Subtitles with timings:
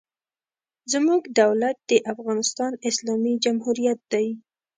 [0.93, 4.27] زموږ دولت د افغانستان اسلامي جمهوریت دی.